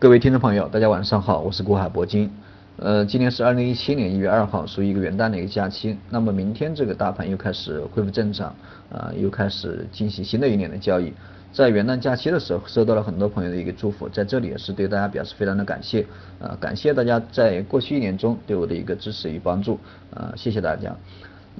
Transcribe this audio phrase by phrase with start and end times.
[0.00, 2.30] 各位听众朋友，大家晚上好，我是郭海铂金。
[2.78, 5.94] 呃，今天是二零一七年一月二号，属于一个元旦的一个假期。
[6.08, 8.48] 那么明天这个大盘又开始恢复正常，
[8.90, 11.12] 啊，又开始进行新的一年的交易。
[11.52, 16.06] 在元旦假期的时候，收到了很多朋友的一个祝福，在这里也是对大家表示非常的感谢，
[16.40, 19.78] 啊，感谢大家在过去一年中对我的一个支持与帮助，
[20.14, 20.96] 啊，谢谢大家。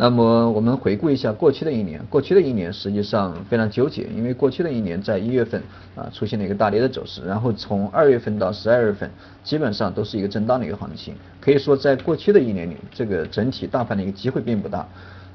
[0.01, 5.63] 那么我们回顾一下过去的一年，过去的一年实际上非常纠结，因为过去的一年在一月份
[5.95, 9.11] 啊出现了一个大跌的走势，然后从二月份到十二月份
[9.45, 14.89] 基本上都是一个震荡的一个行情，可以说在过去的一年里，这个整体大盘的一个机会并不大，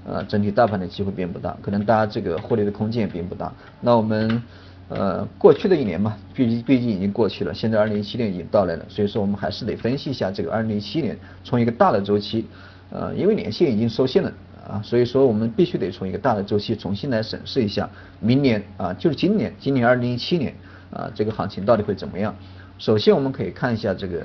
[0.04, 3.54] 呃，整体大盘的机会并不大，可能大家这个获利的空间也并不大。
[3.82, 4.42] 那我们
[4.90, 12.48] 呃过去的一年嘛，毕竟毕竟已经过去了，现在二零一七年已经到来了，所以说我们还是得分析一下这个二零一七年从一个大的周期，
[12.90, 14.34] 呃，因为年线已经收线了。
[14.68, 17.88] 啊，所以说我们必须得从一个大的周期重新来审视一下，
[18.20, 20.56] 明年啊，就是今年，今年二零一七年
[20.92, 22.36] 啊，这个行情到底会怎么样？
[22.80, 24.24] 首先我们可以看一下这个，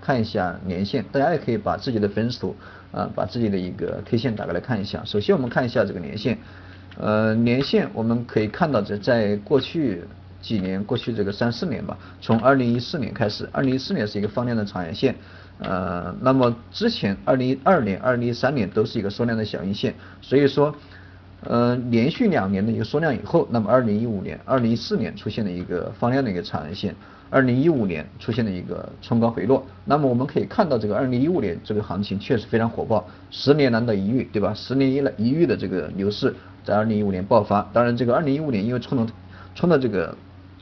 [0.00, 2.56] 看一下年线，大家也可以把自己的分时图
[2.90, 5.02] 啊，把自己的一个 K 线打开来看一下。
[5.04, 6.38] 首先我们看一下这个年线，
[6.98, 10.02] 呃，年线我们可以看到这在过去
[10.40, 15.14] 几年，过去这个三四年吧，从二零一四年开始，二零一四年是一个放量的长阳线。
[15.58, 20.74] 呃，那么之前二零一二年、二零一三年都是一个缩量的小阴线，所以说，
[21.44, 26.94] 呃，连续两年的一个缩量以后，那么二零一五年、二零一四年出现了一个放量的一个长阳线，
[27.30, 34.52] 二零一五年出现了一个冲高回落，那么我们可以看到这个二零一五年这个行情确实非常火爆，十年难得一遇，对吧？
[34.52, 36.34] 十年一来一遇的这个牛市
[36.64, 39.10] 在二零一五年爆发，当然这个二零一五年因为冲的
[39.54, 40.14] 冲的这个。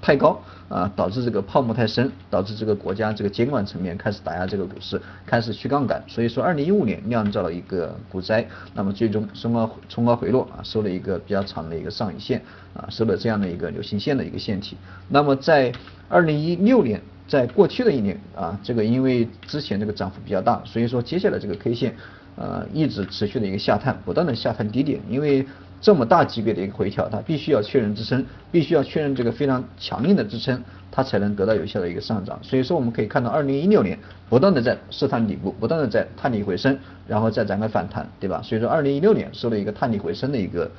[0.04, 0.38] 太高
[0.68, 12.42] 啊，导致这个泡沫太深，导致这个国家这个监管层面开始打压这个股市，开始去杠杆，所以说二零一五年酿造了一个股灾，那么最终冲高冲高回落啊，收了一个比较长的一个上影线
[12.74, 14.76] 啊，收了这样的一个流星线的一个线体。
[15.08, 15.72] 那么在
[16.10, 21.96] 二零一六年，在过去的一年啊，这个因为之前这个涨幅比较大，所以说接下来这个 K 线
[22.36, 25.46] 呃一直持续的一个下探，不断的下探低点，因为。
[25.80, 30.58] 这么大级别的一个回调，它必须要确认支撑，必须要确认这个非常强硬的支撑，
[30.90, 32.38] 它才能得到有效的一个上涨。
[32.40, 33.98] 所以说我们可以看到，二零一六年
[34.30, 38.40] 不断的在试探底部，不断的在探底回升，然后再展开反弹，对吧？
[38.42, 40.70] 所以说二零一六年收了一个探底回升的一个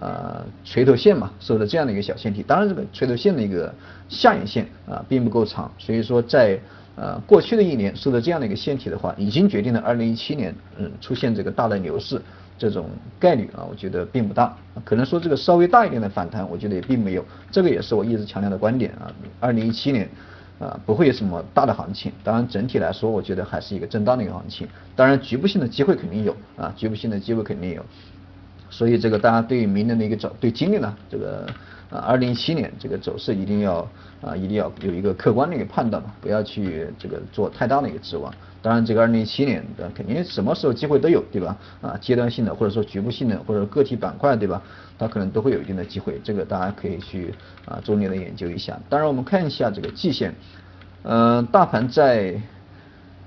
[0.00, 2.42] 呃锤头线嘛，收的这样的一个小线体。
[2.42, 3.74] 当然这个锤头线的一个
[4.08, 6.58] 下影线啊并不够长，所以说在
[6.96, 12.20] 呃过去的一年收的这样的一个线体的话，已经决定了二零一七年嗯出现这个大的牛市。
[12.58, 12.88] 这种
[13.20, 19.12] 概率啊，我觉得并不大，可能说这个稍微大一点的反弹，我觉得也并没有，这个也是我一直强调的观点啊。
[19.38, 20.08] 二零一七年
[20.58, 27.84] 啊，不会有什么大的行情，当然整体来说，我觉得还是一个震荡的一个行情，当然局部性的机会肯定有啊，局部性的机会肯定有，
[28.70, 31.46] 所以这个大家对明年的一个走，对今年呢这个。
[31.88, 33.88] 啊，二零一七年这个走势一定要
[34.20, 38.34] 啊，一定要有一个客观的一个判断嘛，不要去这个做太大的一个指望。
[38.60, 41.56] 当然，这个二零一七年的肯定什么时候机会都有，对吧？
[41.80, 44.60] 啊，阶段性的或者说局部性的或者个体板块，对吧？
[44.98, 47.32] 它可能都会有一定的机会，这个大家可以去
[47.66, 48.76] 啊重点的研究一下。
[48.88, 50.34] 当然，我们看一下这个季线，
[51.04, 52.34] 嗯，大盘在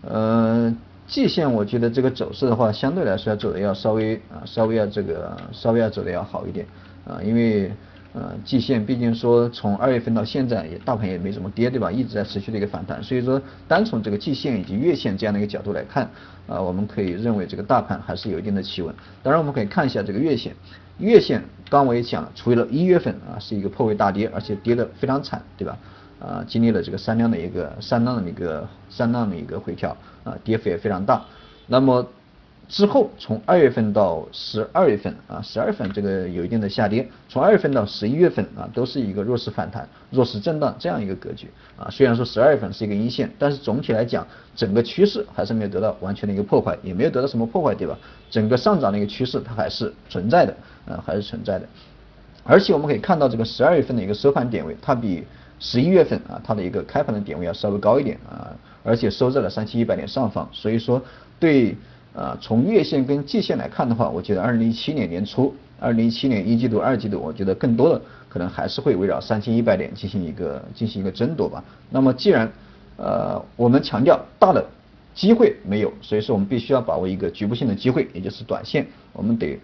[0.02, 0.78] 嗯
[1.10, 6.66] 季线，我觉得这个走势的话，相对来说要走的要稍微啊稍微要这个稍微要走的要好一点
[7.06, 7.70] 啊，因为。
[8.12, 11.92] 呃，季线毕竟说从二月份到现在也大盘也没怎么跌，对吧？
[11.92, 16.10] 一直在持续的一个反弹，所以说单从这个季线以及月线这样的一个角度来看，
[16.48, 18.94] 啊，我们可以认为这个大盘还是有一定的企稳。
[19.22, 20.56] 当然，我们可以看一下这个月线，
[20.98, 25.78] 月线刚我也讲了，除了一月份啊是一个破位大跌，而且跌得非常惨，对吧？
[26.20, 31.26] 啊，经历了这个三浪的一个三浪的一个三浪的一个回调，啊，跌幅也非常大。
[31.68, 32.06] 那么
[32.68, 41.90] 之后，从二月份到十二月份啊，十二月份这个有一定的下跌，从二月份到十一月份啊，都是一个弱势反弹、弱势震荡这样一个格局啊。
[41.90, 47.98] 虽然说十二月份是一个阴线，但是总体来讲，整个趋势还是没有得到完全的一个破坏，也没有得到什么破坏，对吧？
[48.30, 50.56] 整个上涨的一个趋势它还是存在的，
[50.88, 51.66] 啊，还是存在的。
[52.44, 55.24] 而且我们可以看到这个十二月份的一个收盘点位，它比
[55.60, 58.50] 十一月份啊它的一个开盘的点位要稍微高一点啊，
[58.84, 61.02] 而且收在了三千一百点上方，所以说
[61.40, 61.76] 对。
[62.12, 71.64] 啊，从月线跟季线来看的话，我觉得二零一七年年初，二零一七年一季度、二季度，我觉得更多的可能还是会围绕三千一百点进行一个进行一个争夺吧。
[71.92, 72.52] 那么既然
[72.98, 74.66] 呃我们强调大的
[75.14, 79.58] 机会没有，所以说我们必须要把握一个局部性的机会，也就是短线，我们得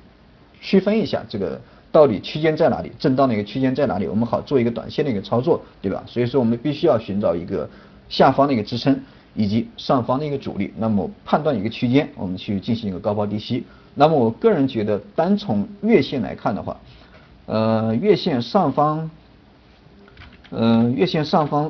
[0.62, 1.60] 区分一下这个
[1.96, 6.04] 到底区间在哪里，震荡的一个区间在哪里，我们好做一个短线的一个操作，对吧？
[6.06, 7.70] 所以说我们必须要寻找一个
[8.10, 9.00] 下方的一个支撑。
[9.38, 13.66] 以及上方的一个阻力，那么判断一个区间，我们去进行一个高抛低吸。
[13.94, 16.78] 那么我个人觉得，单从月线来看的话，
[17.46, 19.12] 呃，月线上方，
[20.52, 21.70] 呃，月线上方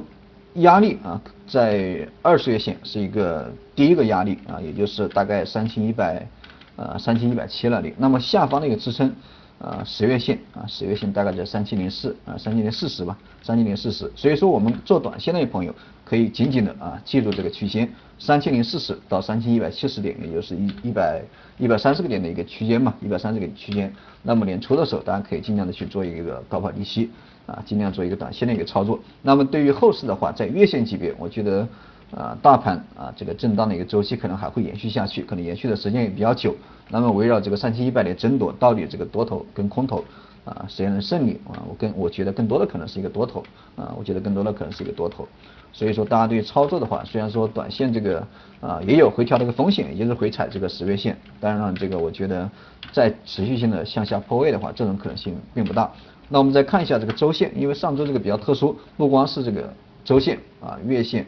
[0.57, 6.27] 压力啊，在二十月线是一个第一个压力啊，也就是大概三千一百
[6.75, 7.95] 呃三千一百七那里。
[7.97, 9.11] 那么下方的一个支撑
[9.59, 14.11] 啊，十月线啊，十月线大概在三千零四啊，三千零四十吧，三千零四十。
[14.15, 15.73] 所以说我们做短线的朋友
[16.03, 21.21] 可以紧紧的啊记住这个区间，三千零四十到三千一百七十点，也就是一一百
[21.57, 23.91] 一百三十个点的一个区间嘛，一百三十个区间。
[24.23, 27.09] 那么年初的时候，大家可以尽量的去做一个高抛低吸。
[27.45, 28.99] 啊，尽量做一个短线的一个操作。
[29.21, 31.67] 那么对于后市的话，在月线级别，我觉得
[32.11, 36.55] 啊，大盘啊这个震荡的一个周期可能还会延续下去，可能延续的时间也比较久。
[36.89, 40.03] 那么围绕这个三千一百点争夺，到底这个多头跟空头
[40.45, 41.63] 啊谁能胜利啊？
[41.67, 43.43] 我跟我觉得更多的可能是一个多头
[43.75, 45.27] 啊，我觉得更多的可能是一个多头。
[45.73, 48.25] 所以说大家对于操作的话，虽然说短线这个
[48.61, 52.49] 啊也有回调的一个风险，也就是回踩这个十月线，当然这个我觉得
[52.93, 55.91] 在持续性的向下破位的话，这种可能性并不大。
[56.29, 59.73] 那我们再看一下这个周线，因为上周这个比较特殊，不光是这个
[60.05, 61.25] 周线啊、月线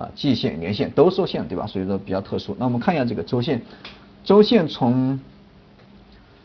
[0.00, 1.66] 啊、季线、年线都受限，对吧？
[1.66, 2.56] 所以说比较特殊。
[2.58, 3.60] 那我们看一下这个周线，
[4.24, 5.20] 周线从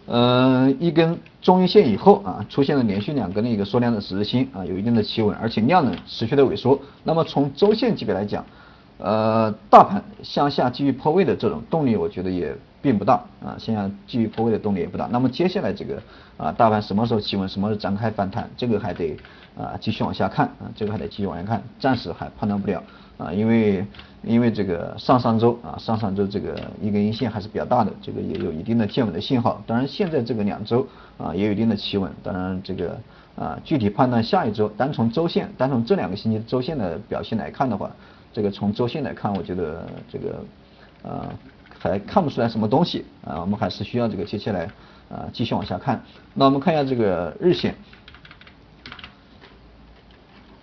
[0.07, 6.77] 呃一根中阴线以后啊，出现了连续两根的一个缩量的十字星啊，有一定的企稳，而且量能持续的萎缩。
[7.05, 8.45] 那么从周线级别来讲，
[8.97, 12.55] 呃，大盘向下继续破位的这种动力，我觉得也。
[12.85, 15.09] 并不大啊，现在继续破位的动力也不大。
[15.11, 15.99] 那么接下来这个
[16.37, 19.17] 啊，大盘什么时候企稳，什么时候展开反弹，这个还得
[19.57, 22.83] 啊继续往下看啊，这个还得继续往下看，暂时还判断不了
[23.17, 23.83] 啊，因为
[24.21, 29.59] 因为这个上上周啊，上上周这个一根阴线还是比较大的，这个也有一定的见稳的信号。
[29.65, 30.87] 当然现在这个两周
[31.17, 32.95] 啊也有一定的企稳，当然这个
[33.35, 37.89] 啊具体判断下一周，单从周线，单从这两个星期周线的表现来看的话，
[38.35, 40.43] 这个从周线来看，我觉得这个
[41.01, 41.31] 啊。
[41.77, 44.67] 还看不出来什么东西啊，我们还是需要这个接下来
[45.07, 46.03] 啊继续往下看。
[46.33, 47.75] 那我们看一下这个日线，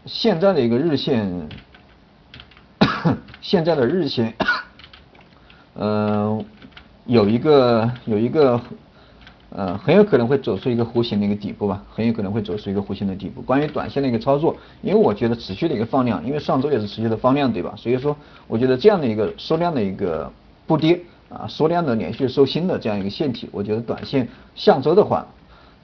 [0.05, 1.49] 现在的一个日线，
[3.41, 4.35] 现在的日线，
[5.79, 6.45] 嗯，
[7.07, 8.61] 有一个有一个
[9.55, 13.41] 呃很有可能会走出一个弧形的一个底部吧，很有可能会走出一个弧形的底部。
[13.43, 17.75] 关于短线的一个操作，因为我觉得持续的一个放量，因为上周也是持续的放量，对吧？
[17.77, 18.17] 所以说
[18.49, 20.33] 我觉得这样的一个缩量的一个
[20.67, 21.01] 不跌。
[21.35, 25.27] 啊，缩量的连续收新的这样一个线体，我觉得短线下周的话，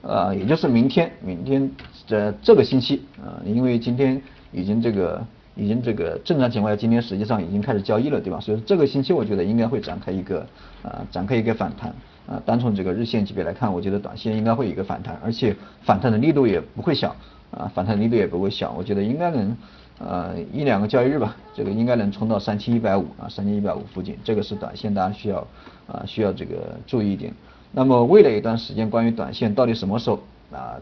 [0.03, 1.67] 呃，也就是明天，明天
[2.05, 4.21] 这这个星期啊，因为今天
[4.51, 5.25] 已经这个
[5.55, 8.39] 已经这个正常情况下，今天实际上已经开始交易了，对吧？
[8.39, 10.45] 所以这个星期我觉得应该会展开一个
[10.83, 11.91] 啊，展开一个反弹
[12.29, 12.41] 啊。
[12.45, 17.15] 单从这个日线级别来看，我觉得短线应该会有一个反弹，而且反弹的力度也不会小
[17.49, 19.57] 啊，反弹力度也不会小，我觉得应该能。
[20.01, 25.45] 呃，一两个交易日吧，这个应该能冲到三千一百五啊，三千一百五附近，这个是短线大家需要
[25.87, 26.55] 啊需要这个
[26.87, 27.33] 注意一点。
[27.73, 30.17] 那么未来一段时间，关于短线到底什么时候
[30.53, 30.79] 啊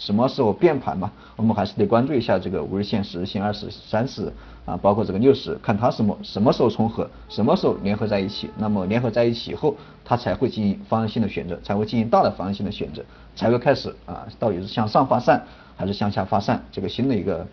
[0.00, 4.32] 什么时候变盘嘛，我们还是得关注一下这个五日线、十日线、二十、三十
[4.64, 8.50] 啊，包括这个六十，看它什么什么时候重合，什么时候联合在一起。
[8.56, 13.04] 那么联合在一起以后，它才会进行方向性的选择，才会进行大的方向性的选择，
[13.36, 15.44] 才会开始啊，到底是向上发散
[15.76, 17.46] 还是向下发散，这个新的一个。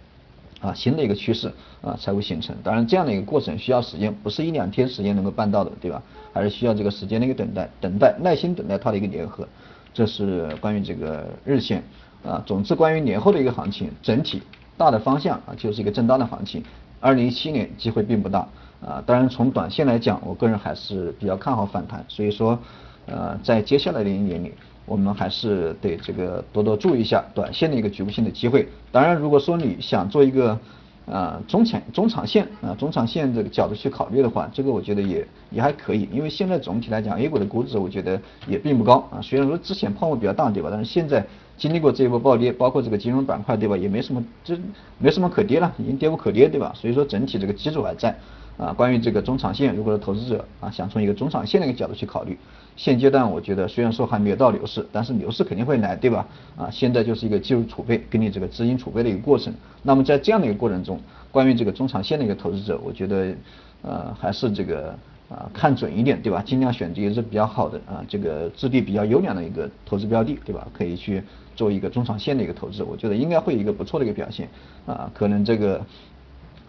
[0.60, 1.54] 啊，新的一个趋势
[1.84, 2.56] 啊才会形成。
[2.64, 6.02] 当然，这样的一个过程需要时间，不是一两天时间能够办到的，对吧？
[6.34, 9.48] 还是需要这个时间的一个等待，等待，耐心等待它的一个联合。
[9.94, 11.84] 这是关于这个日线
[12.28, 12.44] 啊。
[12.46, 14.42] 总之，关于年后的一个行情，整体
[14.78, 16.64] 大的方向啊，就是一个震荡的行情。
[17.00, 18.48] 二零一七年机会并不大
[18.86, 19.02] 啊。
[19.06, 22.04] 当然，从短线来讲，我个人还是比较看好反弹。
[22.08, 22.60] 所以说，
[23.06, 24.54] 呃，在接下来的一年里。
[24.88, 28.66] 我们还是得这个多多注意一下短线的一个局部性的机会。
[28.90, 30.58] 当然，如果说你想做一个
[31.06, 36.08] 呃中长中长线啊中长线这个角度去考虑的话，这个我觉得也也还可以。
[36.10, 38.18] 因为现在总体来讲，A 股的估值我觉得
[38.48, 39.20] 也并不高啊。
[39.22, 40.70] 虽然说之前泡沫比较大，对吧？
[40.72, 41.26] 但是现在
[41.58, 43.76] 经历过这一波暴跌，包括这个金融板块，对吧？
[43.76, 44.58] 也没什么这
[45.00, 46.72] 没什么可跌了，已经跌无可跌，对吧？
[46.76, 48.16] 所以说整体这个基础还在。
[48.58, 52.36] 啊，关于这个中长线，如果是投资者啊，想从一个中长线的一个角度去考虑，
[52.76, 56.26] 现阶段我觉得虽然说还没有到牛市，但是牛市肯定会来，对吧？
[56.58, 59.54] 啊，现在就是一个技术储备跟你这个资金储备的一个过程。
[59.84, 61.00] 那么在这样的一个过程中，
[61.30, 63.36] 关于这个中长线的一个投资者，我觉得
[63.84, 64.98] 呃还是这个
[65.30, 66.42] 啊看准一点，对吧？
[66.46, 70.68] 尽量选择也是比较好的啊，这个质地比较优良的一个投资标的，对吧？
[70.74, 71.22] 可以去
[71.56, 74.48] 做一个中长线的一个投资，我觉得应该会有一个不错的一个表现
[74.86, 75.86] 啊，可能这个。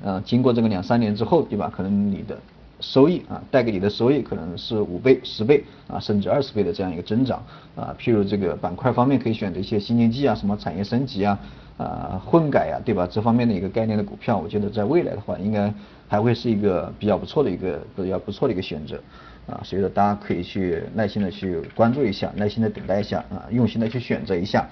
[0.00, 1.68] 呃，经过这个两三年之后，对吧？
[1.76, 2.38] 可能你的
[2.80, 7.42] 收益啊，带给你的收益可能是五倍、十倍啊，甚至二十倍的这样一个增长
[7.74, 7.94] 啊。
[7.98, 11.38] 譬如这个板块方面，可以选择一些新经济啊，什么产业升级啊，
[11.76, 13.08] 啊混改啊，对吧？
[13.10, 15.72] 这方面的一个概念的股票，我觉得在未来的话，应该
[16.06, 19.00] 还会是一个比较不错的一个比较不错的一个选择
[19.46, 19.60] 啊。
[19.64, 24.68] 所以说，大家可以去耐心的去关注一下，耐心的等待一下啊，用心的去选择一下。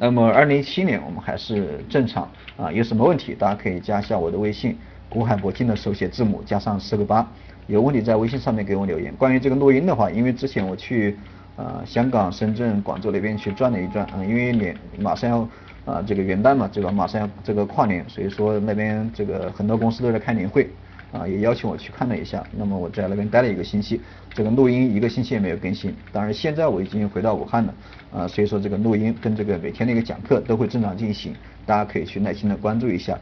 [0.00, 4.76] 那么二零一七年我们还是正常啊，有什么问题大家可以加一下我的微信，
[5.08, 7.26] 古海铂金的手写字母加上四个八，
[7.66, 9.14] 有问题在微信上面给我留言。
[9.16, 11.16] 关于这个录音的话，因为之前我去
[11.56, 15.48] 呃香港、深圳、广州那边去转了一转，嗯，因为年马上要。
[15.84, 20.68] 啊，这个元旦嘛，这个马上要这个跨年，所以说那边这个很多公司都在开年会，
[21.12, 22.44] 啊，也邀请我去看了一下。
[22.54, 23.98] 那么我在那边待了一个星期，
[24.34, 25.94] 这个录音一个星期也没有更新。
[26.12, 27.74] 当然现在我已经回到武汉了，
[28.12, 31.34] 啊，所以说这个录音跟这个每天的一个讲课都会正常进行，
[31.64, 33.18] 大家可以去耐心的关注一下。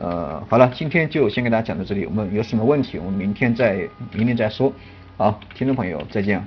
[0.00, 4.72] 呃，好了，今天就先给大家讲到这里，我们有什么问题，我们明天再明天再说。
[5.18, 6.42] 好，听众朋友再见。